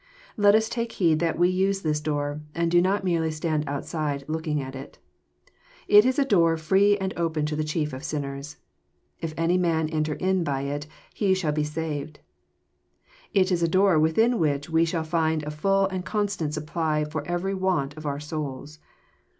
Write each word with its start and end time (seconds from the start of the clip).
Let 0.35 0.55
us 0.55 0.67
take 0.67 0.93
heed 0.93 1.19
that 1.19 1.37
we 1.37 1.47
use 1.49 1.83
this 1.83 2.01
door, 2.01 2.41
and 2.55 2.71
do 2.71 2.81
not 2.81 3.03
merely 3.03 3.29
stand 3.29 3.65
outside 3.67 4.23
looking 4.27 4.59
at 4.59 4.75
it. 4.75 4.97
It 5.87 6.05
is 6.05 6.17
a 6.17 6.25
door 6.25 6.57
free 6.57 6.97
and 6.97 7.13
open 7.15 7.45
to 7.45 7.55
the 7.55 7.63
chief 7.63 7.93
of 7.93 8.03
sinners: 8.03 8.57
''If 9.21 9.35
any 9.37 9.59
man 9.59 9.89
enter 9.89 10.15
in 10.15 10.43
by 10.43 10.61
it, 10.61 10.87
he 11.13 11.35
shall 11.35 11.51
be 11.51 11.63
saved." 11.63 12.19
It 13.35 13.51
is 13.51 13.61
a 13.61 13.67
door 13.67 13.99
within 13.99 14.39
which 14.39 14.71
we 14.71 14.85
shall 14.85 15.03
find 15.03 15.43
a 15.43 15.51
full 15.51 15.85
and 15.89 16.03
constant 16.03 16.55
supply 16.55 17.05
for 17.05 17.23
every 17.27 17.53
want 17.53 17.95
of 17.95 18.07
our 18.07 18.19
souls. 18.19 18.79